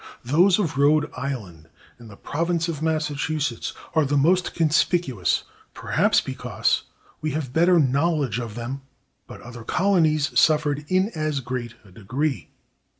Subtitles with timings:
[0.25, 1.63] Those of Rhode Island(250)
[1.99, 5.43] and the Province of Massachusetts(251) are the most conspicuous,
[5.75, 6.81] perhaps, because
[7.21, 8.81] we have better knowledge of them,
[9.27, 12.49] but other colonies suffered in as great a degree.